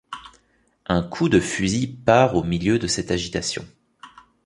Un 0.87 1.03
coup 1.03 1.29
de 1.29 1.39
fusil 1.39 1.85
part 1.87 2.35
au 2.35 2.43
milieu 2.43 2.79
de 2.79 2.87
cette 2.87 3.11
agitation. 3.11 3.63